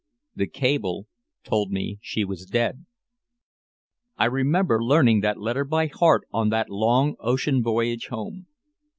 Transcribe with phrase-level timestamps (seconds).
[0.35, 1.05] The cable
[1.43, 2.87] told me she was dead.
[4.17, 8.47] I remember learning that letter by heart on that long ocean voyage home.